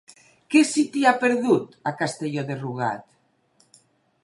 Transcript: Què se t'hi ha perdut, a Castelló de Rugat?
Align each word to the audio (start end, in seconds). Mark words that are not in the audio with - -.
Què 0.53 0.61
se 0.69 0.85
t'hi 0.95 1.03
ha 1.09 1.13
perdut, 1.25 1.77
a 1.91 1.95
Castelló 2.01 2.47
de 2.49 2.59
Rugat? 2.65 3.81